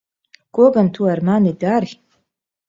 Ko 0.57 0.65
gan 0.77 0.89
tu 0.95 1.09
ar 1.11 1.21
mani 1.29 1.53
dari? 1.65 1.93